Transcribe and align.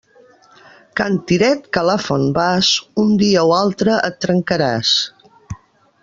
Cantiret 0.99 1.67
que 1.75 1.81
a 1.83 1.85
la 1.89 1.97
font 2.05 2.25
vas, 2.37 2.71
un 3.03 3.11
dia 3.23 3.43
o 3.51 3.53
altre 3.59 3.99
et 4.09 4.17
trencaràs. 4.25 4.95